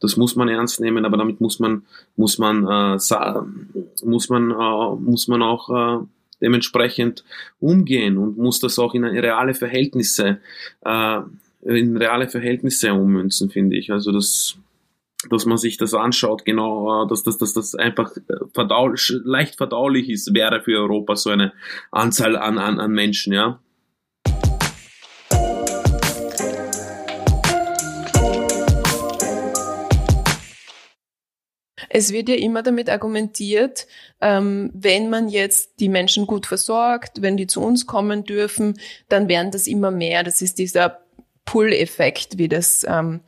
[0.00, 1.82] Das muss man ernst nehmen, aber damit muss man
[2.16, 2.98] muss man äh,
[4.04, 6.04] muss man äh, muss man auch äh,
[6.40, 7.24] dementsprechend
[7.60, 10.38] umgehen und muss das auch in reale Verhältnisse
[10.84, 11.20] äh,
[11.64, 13.90] in reale Verhältnisse ummünzen, finde ich.
[13.90, 14.56] Also das
[15.30, 18.12] dass man sich das anschaut, genau, äh, dass das, dass das einfach
[18.52, 18.92] verdau
[19.24, 21.52] leicht verdaulich ist, wäre für Europa so eine
[21.90, 23.60] Anzahl an, an, an Menschen, ja.
[31.88, 33.86] Es wird ja immer damit argumentiert,
[34.20, 39.28] ähm, wenn man jetzt die Menschen gut versorgt, wenn die zu uns kommen dürfen, dann
[39.28, 40.22] werden das immer mehr.
[40.22, 41.00] Das ist dieser
[41.46, 43.20] Pull-Effekt, wie das ähm,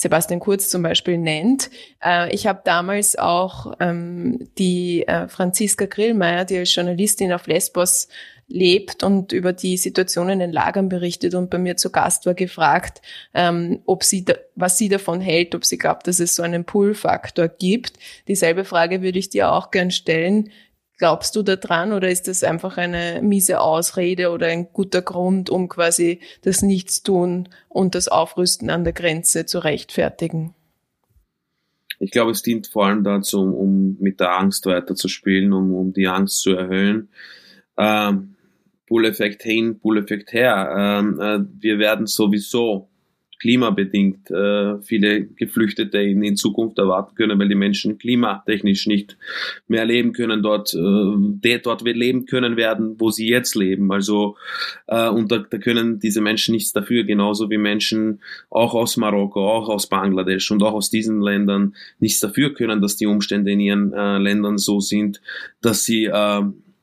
[0.00, 1.68] Sebastian Kurz zum Beispiel nennt.
[2.02, 8.08] Äh, ich habe damals auch ähm, die äh, Franziska Grillmeier, die als Journalistin auf Lesbos
[8.48, 12.32] lebt und über die Situation in den Lagern berichtet und bei mir zu Gast war,
[12.32, 13.02] gefragt,
[13.34, 16.64] ähm, ob sie da, was sie davon hält, ob sie glaubt, dass es so einen
[16.64, 17.98] Pull-Faktor gibt.
[18.26, 20.48] Dieselbe Frage würde ich dir auch gern stellen.
[21.00, 25.48] Glaubst du da dran oder ist das einfach eine miese Ausrede oder ein guter Grund,
[25.48, 30.54] um quasi das Nichtstun und das Aufrüsten an der Grenze zu rechtfertigen?
[32.00, 35.94] Ich glaube, es dient vor allem dazu, um, um mit der Angst weiterzuspielen, um, um
[35.94, 37.08] die Angst zu erhöhen.
[37.78, 38.36] Ähm,
[38.86, 40.74] Pull-Effekt hin, Pull-Effekt her.
[40.76, 42.89] Ähm, äh, wir werden sowieso
[43.40, 49.16] klimabedingt äh, viele Geflüchtete in, in Zukunft erwarten können, weil die Menschen klimatechnisch nicht
[49.66, 53.90] mehr leben können dort, äh, dort leben können werden, wo sie jetzt leben.
[53.90, 54.36] Also
[54.86, 59.50] äh, und da, da können diese Menschen nichts dafür, genauso wie Menschen auch aus Marokko,
[59.50, 63.60] auch aus Bangladesch und auch aus diesen Ländern nichts dafür können, dass die Umstände in
[63.60, 65.22] ihren äh, Ländern so sind,
[65.62, 66.42] dass sie äh,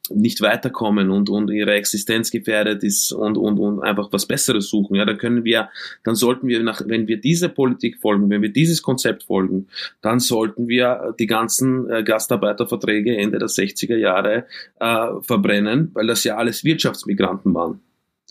[0.10, 4.96] nicht weiterkommen und, und ihre Existenz gefährdet ist und, und, und einfach was Besseres suchen.
[4.96, 5.70] Ja, da können wir,
[6.04, 9.68] dann sollten wir nach, wenn wir diese Politik folgen, wenn wir dieses Konzept folgen,
[10.02, 14.46] dann sollten wir die ganzen äh, Gastarbeiterverträge Ende der 60er Jahre
[14.80, 17.82] äh, verbrennen, weil das ja alles Wirtschaftsmigranten waren.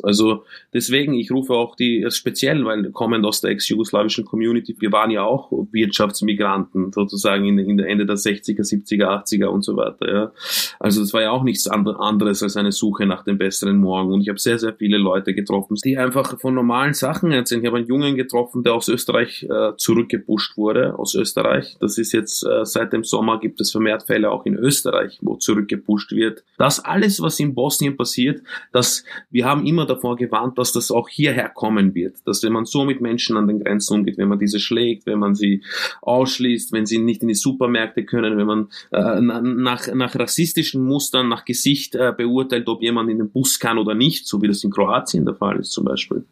[0.02, 5.10] Also deswegen, ich rufe auch die, speziell, weil kommend aus der ex-jugoslawischen Community, wir waren
[5.10, 10.12] ja auch Wirtschaftsmigranten sozusagen in, in der Ende der 60er, 70er, 80er und so weiter.
[10.12, 10.32] Ja.
[10.78, 14.12] Also das war ja auch nichts anderes als eine Suche nach dem besseren Morgen.
[14.12, 17.62] Und ich habe sehr, sehr viele Leute getroffen, die einfach von normalen Sachen erzählen.
[17.62, 21.76] Ich habe einen Jungen getroffen, der aus Österreich äh, zurückgepusht wurde, aus Österreich.
[21.80, 25.36] Das ist jetzt äh, seit dem Sommer gibt es vermehrt Fälle auch in Österreich, wo
[25.36, 26.44] zurückgepusht wird.
[26.58, 31.08] Das alles, was in Bosnien passiert, das wir haben immer davor gewarnt, dass das auch
[31.08, 32.16] hierher kommen wird.
[32.26, 35.18] Dass wenn man so mit Menschen an den Grenzen umgeht, wenn man diese schlägt, wenn
[35.18, 35.62] man sie
[36.02, 41.28] ausschließt, wenn sie nicht in die Supermärkte können, wenn man äh, nach, nach rassistischen Mustern,
[41.28, 44.64] nach Gesicht äh, beurteilt, ob jemand in den Bus kann oder nicht, so wie das
[44.64, 46.24] in Kroatien der Fall ist zum Beispiel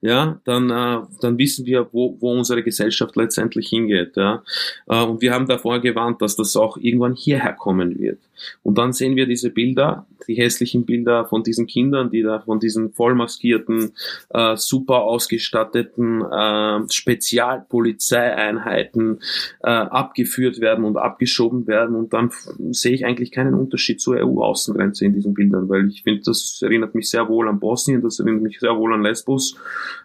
[0.00, 4.16] ja, dann, äh, dann wissen wir, wo, wo unsere Gesellschaft letztendlich hingeht.
[4.16, 4.42] Ja.
[4.86, 8.18] Äh, und wir haben davor gewarnt, dass das auch irgendwann hierher kommen wird.
[8.62, 12.60] Und dann sehen wir diese Bilder, die hässlichen Bilder von diesen Kindern, die da von
[12.60, 13.92] diesen vollmaskierten,
[14.30, 19.18] äh, super ausgestatteten äh, Spezialpolizeieinheiten
[19.62, 21.96] äh, abgeführt werden und abgeschoben werden.
[21.96, 22.30] Und dann
[22.70, 26.94] sehe ich eigentlich keinen Unterschied zur EU-Außengrenze in diesen Bildern, weil ich finde, das erinnert
[26.94, 29.56] mich sehr wohl an Bosnien, das erinnert mich sehr wohl an Lesbos.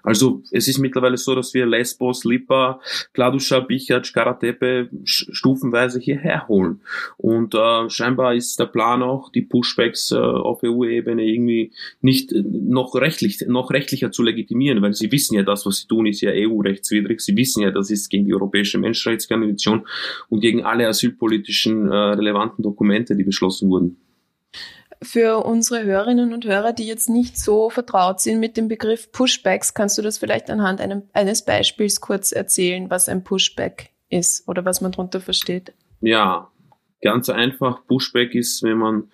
[0.04, 2.80] Also es ist mittlerweile so, dass wir Lesbos, Lipa,
[3.14, 6.80] Kladuscha, Bichac, Karatepe stufenweise hierher holen.
[7.18, 12.44] Und äh, scheinbar ist der Plan auch, die Pushbacks äh, auf EU-Ebene irgendwie nicht äh,
[12.44, 16.22] noch rechtlich, noch rechtlicher zu legitimieren, weil sie wissen ja, das, was sie tun, ist
[16.22, 17.22] ja EU-rechtswidrig.
[17.22, 19.88] Sie wissen ja, das ist gegen die Europäische Menschenrechtskonvention
[20.30, 23.98] und gegen alle asylpolitischen äh, relevanten Dokumente, die beschlossen wurden
[25.02, 29.74] für unsere Hörerinnen und Hörer, die jetzt nicht so vertraut sind mit dem Begriff Pushbacks,
[29.74, 34.66] kannst du das vielleicht anhand einem, eines Beispiels kurz erzählen, was ein Pushback ist oder
[34.66, 35.74] was man darunter versteht?
[36.02, 36.50] Ja,
[37.02, 37.86] ganz einfach.
[37.86, 39.12] Pushback ist, wenn man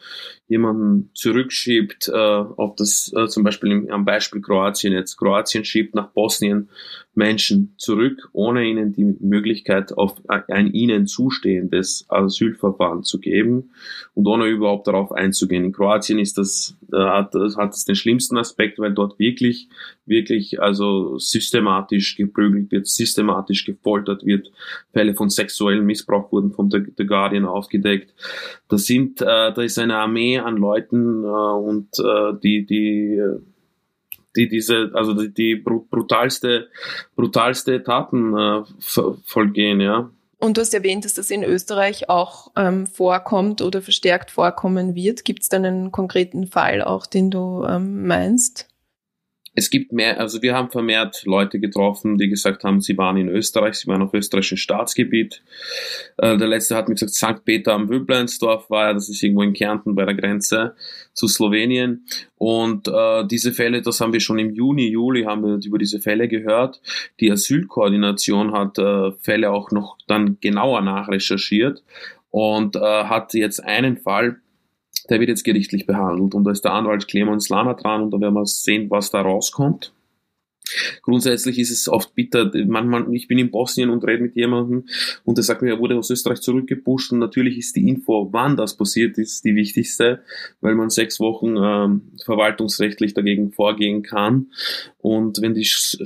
[0.47, 5.95] jemanden zurückschiebt, äh, ob das äh, zum Beispiel im, am Beispiel Kroatien jetzt, Kroatien schiebt
[5.95, 6.69] nach Bosnien
[7.15, 13.71] Menschen zurück, ohne ihnen die Möglichkeit auf ein ihnen zustehendes Asylverfahren zu geben
[14.13, 15.63] und ohne überhaupt darauf einzugehen.
[15.63, 19.69] In Kroatien ist das, äh, hat, hat das den schlimmsten Aspekt, weil dort wirklich,
[20.05, 24.51] wirklich also systematisch geprügelt wird, systematisch gefoltert wird.
[24.91, 28.13] Fälle von sexuellem Missbrauch wurden vom The Guardian aufgedeckt.
[28.67, 33.21] Da sind, äh, da ist eine Armee an Leuten äh, und äh, die, die
[34.35, 36.67] die diese, also die, die brutalste,
[37.15, 38.63] brutalste Taten äh,
[39.23, 40.09] vollgehen, ja.
[40.37, 45.23] Und du hast erwähnt, dass das in Österreich auch ähm, vorkommt oder verstärkt vorkommen wird.
[45.23, 48.67] Gibt es da einen konkreten Fall auch, den du ähm, meinst?
[49.55, 53.29] Es gibt mehr, also wir haben vermehrt Leute getroffen, die gesagt haben, sie waren in
[53.29, 55.41] Österreich, sie waren auf österreichischem Staatsgebiet.
[56.17, 57.45] Äh, der letzte hat mir gesagt, St.
[57.45, 60.75] Peter am Wöbleinsdorf war ja, das ist irgendwo in Kärnten bei der Grenze
[61.13, 62.05] zu Slowenien.
[62.37, 66.01] Und äh, diese Fälle, das haben wir schon im Juni, Juli, haben wir über diese
[66.01, 66.81] Fälle gehört.
[67.21, 71.81] Die Asylkoordination hat äh, Fälle auch noch dann genauer nachrecherchiert
[72.29, 74.41] und äh, hat jetzt einen Fall
[75.09, 78.19] der wird jetzt gerichtlich behandelt und da ist der Anwalt Clemens Lana dran und da
[78.19, 79.93] werden wir sehen, was da rauskommt.
[81.03, 82.51] Grundsätzlich ist es oft bitter.
[82.65, 84.85] Manchmal, ich bin in Bosnien und rede mit jemandem
[85.23, 88.57] und der sagt mir, er wurde aus Österreich zurückgepusht und natürlich ist die Info, wann
[88.57, 90.21] das passiert ist, die wichtigste,
[90.61, 94.47] weil man sechs Wochen ähm, verwaltungsrechtlich dagegen vorgehen kann
[95.05, 95.65] und wenn die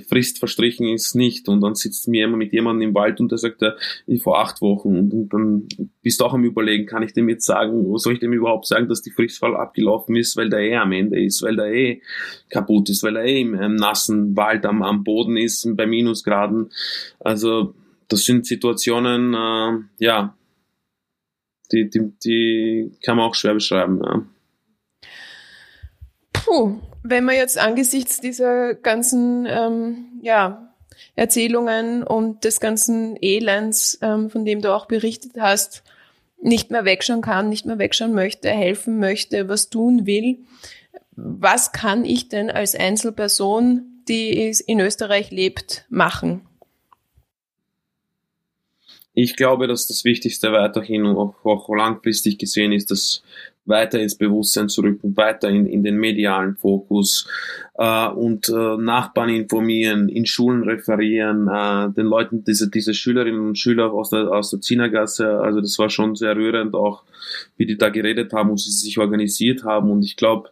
[0.09, 3.38] Frist verstrichen ist, nicht und dann sitzt mir immer mit jemandem im Wald und der
[3.38, 3.63] sagt,
[4.21, 5.67] vor acht Wochen und, dann
[6.01, 8.89] bist du auch am überlegen, kann ich dem jetzt sagen, soll ich dem überhaupt sagen,
[8.89, 12.01] dass die Frist voll abgelaufen ist, weil der eh am Ende ist, weil der eh
[12.49, 15.85] kaputt ist, weil er eh im, im nassen Wald Wald am, am Boden ist bei
[15.85, 16.71] Minusgraden.
[17.19, 17.75] Also
[18.07, 20.35] das sind Situationen, äh, ja,
[21.71, 24.01] die, die, die kann man auch schwer beschreiben.
[24.03, 24.25] Ja.
[26.33, 30.73] Puh, wenn man jetzt angesichts dieser ganzen ähm, ja,
[31.15, 35.83] Erzählungen und des ganzen Elends, ähm, von dem du auch berichtet hast,
[36.41, 40.39] nicht mehr wegschauen kann, nicht mehr wegschauen möchte, helfen möchte, was tun will,
[41.15, 46.41] was kann ich denn als Einzelperson die in Österreich lebt, machen?
[49.13, 53.21] Ich glaube, dass das Wichtigste weiterhin auch, auch langfristig gesehen ist, dass
[53.69, 57.27] weiter ins Bewusstsein zu rücken, weiter in, in den medialen Fokus
[57.75, 63.58] äh, und äh, Nachbarn informieren, in Schulen referieren, äh, den Leuten, diese, diese Schülerinnen und
[63.58, 67.03] Schüler aus der, aus der Zienergasse, also das war schon sehr rührend auch,
[67.58, 70.49] wie die da geredet haben und sie sich organisiert haben und ich glaube,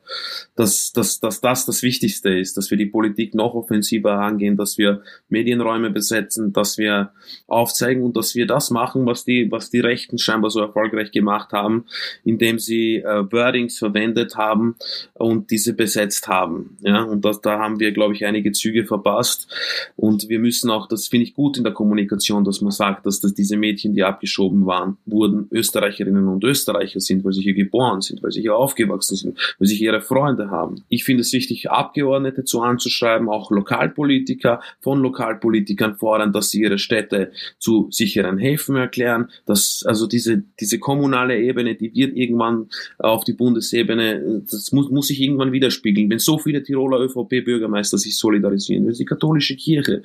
[0.55, 4.77] dass, dass, dass das das Wichtigste ist, dass wir die Politik noch offensiver angehen, dass
[4.77, 7.11] wir Medienräume besetzen, dass wir
[7.47, 11.51] aufzeigen und dass wir das machen, was die, was die Rechten scheinbar so erfolgreich gemacht
[11.51, 11.85] haben,
[12.23, 14.75] indem sie äh, Wordings verwendet haben
[15.13, 16.77] und diese besetzt haben.
[16.81, 19.47] Ja, und das, da haben wir, glaube ich, einige Züge verpasst.
[19.95, 23.19] Und wir müssen auch, das finde ich gut in der Kommunikation, dass man sagt, dass
[23.19, 28.01] das diese Mädchen, die abgeschoben waren, wurden Österreicherinnen und Österreicher sind, weil sie hier geboren
[28.01, 30.83] sind, weil sie hier aufgewachsen sind, weil sie hier ihre Freunde haben.
[30.89, 36.77] Ich finde es wichtig, Abgeordnete zu anzuschreiben, auch Lokalpolitiker von Lokalpolitikern fordern, dass sie ihre
[36.77, 42.67] Städte zu sicheren Häfen erklären, dass also diese, diese kommunale Ebene, die wird irgendwann
[42.97, 46.09] auf die Bundesebene, das muss, muss sich irgendwann widerspiegeln.
[46.09, 50.03] Wenn so viele Tiroler ÖVP-Bürgermeister sich solidarisieren, wenn die katholische Kirche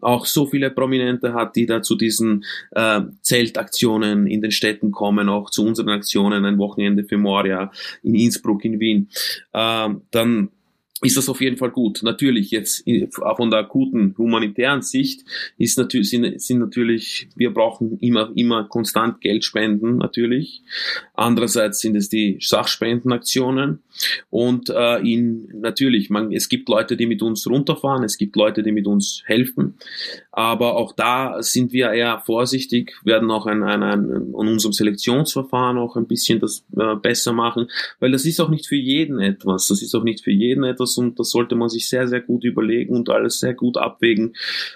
[0.00, 5.28] auch so viele Prominente hat, die da zu diesen äh, Zeltaktionen in den Städten kommen,
[5.28, 7.70] auch zu unseren Aktionen, ein Wochenende für Moria
[8.02, 9.08] in Innsbruck, in Wien,
[9.52, 10.50] äh, dann
[11.02, 12.02] ist das auf jeden Fall gut.
[12.02, 15.24] Natürlich jetzt von der akuten humanitären Sicht
[15.58, 20.62] ist natürlich, sind, sind natürlich, wir brauchen immer, immer konstant Geld spenden, natürlich.
[21.14, 23.80] Andererseits sind es die Sachspendenaktionen.
[24.30, 28.62] Und äh, in, natürlich, man, es gibt Leute, die mit uns runterfahren, es gibt Leute,
[28.62, 29.74] die mit uns helfen,
[30.32, 35.94] aber auch da sind wir eher vorsichtig, werden auch ein, ein, an unserem Selektionsverfahren auch
[35.94, 37.68] ein bisschen das äh, besser machen,
[38.00, 40.83] weil das ist auch nicht für jeden etwas, das ist auch nicht für jeden etwas
[40.98, 44.34] und das sollte man sich sehr, sehr gut überlegen und alles sehr gut abwägen,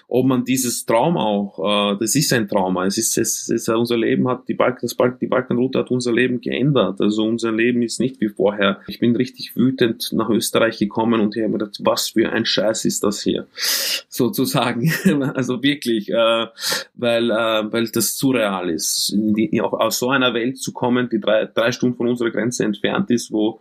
[0.09, 3.97] ob man dieses Trauma auch, äh, das ist ein Trauma, es ist, es, es, unser
[3.97, 7.83] Leben hat, die, Balk, das Balk, die Balkanroute hat unser Leben geändert, also unser Leben
[7.83, 8.81] ist nicht wie vorher.
[8.88, 12.85] Ich bin richtig wütend nach Österreich gekommen und habe mir gedacht, was für ein Scheiß
[12.85, 13.47] ist das hier,
[14.09, 14.92] sozusagen.
[15.35, 16.47] also wirklich, äh,
[16.94, 21.21] weil, äh, weil das surreal ist, die, auch aus so einer Welt zu kommen, die
[21.21, 23.61] drei, drei Stunden von unserer Grenze entfernt ist, wo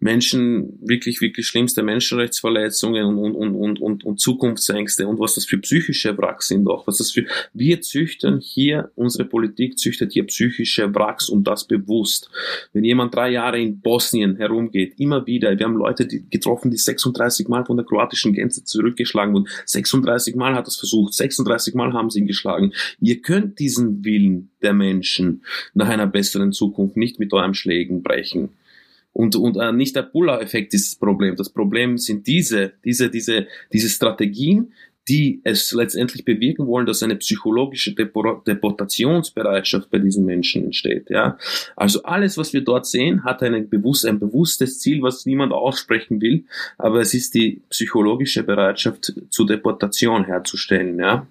[0.00, 5.58] Menschen wirklich, wirklich schlimmste Menschenrechtsverletzungen und, und, und, und, und, Zukunftsängste und was das für
[5.58, 6.86] psychische Wracks sind auch.
[6.86, 12.30] Was das für, wir züchten hier, unsere Politik züchtet hier psychische Wracks und das bewusst.
[12.72, 16.76] Wenn jemand drei Jahre in Bosnien herumgeht, immer wieder, wir haben Leute die getroffen, die
[16.76, 19.48] 36 Mal von der kroatischen Grenze zurückgeschlagen wurden.
[19.66, 22.72] 36 Mal hat es versucht, 36 Mal haben sie ihn geschlagen.
[23.00, 25.42] Ihr könnt diesen Willen der Menschen
[25.74, 28.50] nach einer besseren Zukunft nicht mit eurem Schlägen brechen.
[29.12, 31.34] Und, und äh, nicht der Puller-Effekt ist das Problem.
[31.36, 34.72] Das Problem sind diese, diese, diese, diese Strategien,
[35.08, 41.08] die es letztendlich bewirken wollen, dass eine psychologische Deportationsbereitschaft bei diesen Menschen entsteht.
[41.08, 41.38] Ja,
[41.76, 46.20] also alles, was wir dort sehen, hat ein, bewusst, ein bewusstes Ziel, was niemand aussprechen
[46.20, 46.44] will,
[46.76, 50.98] aber es ist die psychologische Bereitschaft zur Deportation herzustellen.
[50.98, 51.26] Ja.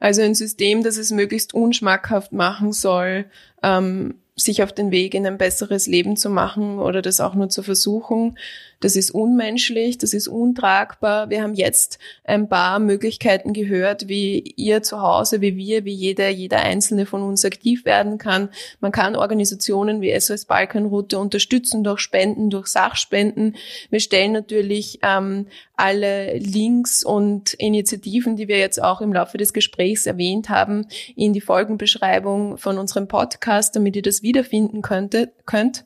[0.00, 3.26] Also ein System, das es möglichst unschmackhaft machen soll,
[3.62, 7.48] ähm, sich auf den Weg in ein besseres Leben zu machen oder das auch nur
[7.48, 8.38] zu versuchen.
[8.80, 11.30] Das ist unmenschlich, das ist untragbar.
[11.30, 16.28] Wir haben jetzt ein paar Möglichkeiten gehört, wie ihr zu Hause, wie wir, wie jeder,
[16.28, 18.50] jeder einzelne von uns aktiv werden kann.
[18.78, 23.56] Man kann Organisationen wie SOS Balkanroute unterstützen durch Spenden, durch Sachspenden.
[23.90, 29.52] Wir stellen natürlich ähm, alle Links und Initiativen, die wir jetzt auch im Laufe des
[29.52, 35.84] Gesprächs erwähnt haben, in die Folgenbeschreibung von unserem Podcast, damit ihr das wiederfinden könntet, könnt.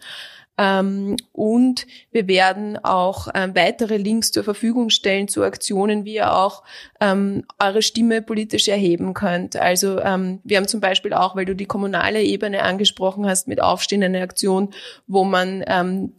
[0.59, 6.37] Ähm, und wir werden auch ähm, weitere Links zur Verfügung stellen zu Aktionen, wie ihr
[6.37, 6.63] auch
[7.01, 9.57] ähm, eure Stimme politisch erheben könnt.
[9.57, 13.63] Also ähm, wir haben zum Beispiel auch, weil du die kommunale Ebene angesprochen hast, mit
[13.63, 14.75] Aufstehen eine Aktion,
[15.07, 16.13] wo man ähm,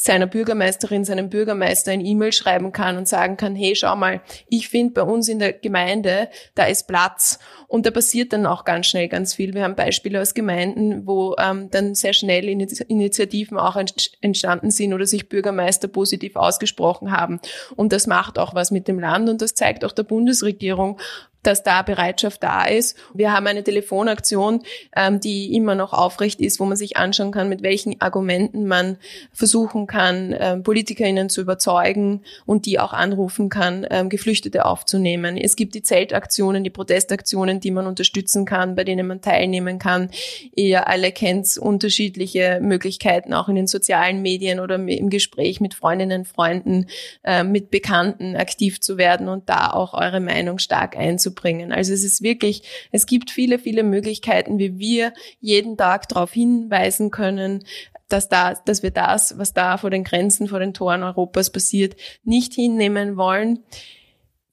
[0.00, 4.68] seiner Bürgermeisterin, seinem Bürgermeister ein E-Mail schreiben kann und sagen kann, hey, schau mal, ich
[4.68, 7.40] finde bei uns in der Gemeinde, da ist Platz.
[7.66, 9.54] Und da passiert dann auch ganz schnell ganz viel.
[9.54, 13.76] Wir haben Beispiele aus Gemeinden, wo ähm, dann sehr schnell Initiativen auch
[14.20, 17.40] entstanden sind oder sich Bürgermeister positiv ausgesprochen haben.
[17.74, 21.00] Und das macht auch was mit dem Land und das zeigt auch der Bundesregierung,
[21.42, 22.96] dass da Bereitschaft da ist.
[23.14, 24.62] Wir haben eine Telefonaktion,
[24.96, 28.98] ähm, die immer noch aufrecht ist, wo man sich anschauen kann, mit welchen Argumenten man
[29.32, 35.36] versuchen kann, ähm, PolitikerInnen zu überzeugen und die auch anrufen kann, ähm, Geflüchtete aufzunehmen.
[35.36, 40.10] Es gibt die Zeltaktionen, die Protestaktionen, die man unterstützen kann, bei denen man teilnehmen kann.
[40.54, 46.24] Ihr alle kennt unterschiedliche Möglichkeiten, auch in den sozialen Medien oder im Gespräch mit Freundinnen,
[46.24, 46.88] Freunden,
[47.22, 51.72] äh, mit Bekannten aktiv zu werden und da auch eure Meinung stark einzubringen bringen.
[51.72, 52.62] Also es ist wirklich,
[52.92, 57.64] es gibt viele, viele Möglichkeiten, wie wir jeden Tag darauf hinweisen können,
[58.08, 61.96] dass da, dass wir das, was da vor den Grenzen, vor den Toren Europas passiert,
[62.24, 63.60] nicht hinnehmen wollen.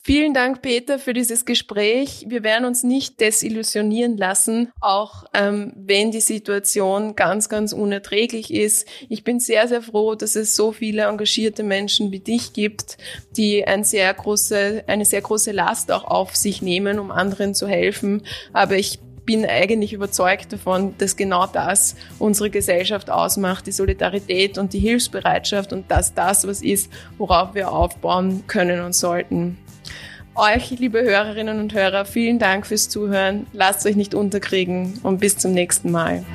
[0.08, 2.26] Vielen Dank, Peter, für dieses Gespräch.
[2.30, 8.88] Wir werden uns nicht desillusionieren lassen, auch ähm, wenn die Situation ganz, ganz unerträglich ist.
[9.10, 12.99] Ich bin sehr, sehr froh, dass es so viele engagierte Menschen wie dich gibt,
[13.36, 17.68] die ein sehr große, eine sehr große Last auch auf sich nehmen, um anderen zu
[17.68, 18.22] helfen.
[18.53, 24.72] Aber ich bin eigentlich überzeugt davon, dass genau das unsere Gesellschaft ausmacht, die Solidarität und
[24.74, 29.58] die Hilfsbereitschaft und dass das was ist, worauf wir aufbauen können und sollten.
[30.38, 33.48] Euch, liebe Hörerinnen und Hörer, vielen Dank fürs Zuhören.
[33.54, 36.26] Lasst euch nicht unterkriegen und bis zum nächsten Mal.